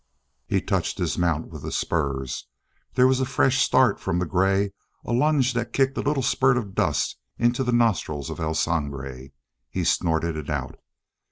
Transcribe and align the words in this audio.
He 0.47 0.61
touched 0.63 0.97
his 0.97 1.15
mount 1.15 1.49
with 1.49 1.61
the 1.61 1.71
spurs; 1.71 2.47
there 2.95 3.05
was 3.05 3.19
a 3.19 3.23
fresh 3.25 3.61
start 3.61 3.99
from 3.99 4.17
the 4.17 4.25
gray, 4.25 4.73
a 5.05 5.13
lunge 5.13 5.53
that 5.53 5.73
kicked 5.73 5.95
a 5.95 6.01
little 6.01 6.23
spurt 6.23 6.57
of 6.57 6.73
dust 6.73 7.17
into 7.37 7.63
the 7.63 7.71
nostrils 7.71 8.31
of 8.31 8.39
El 8.39 8.55
Sangre. 8.55 9.29
He 9.69 9.83
snorted 9.83 10.35
it 10.37 10.49
out. 10.49 10.79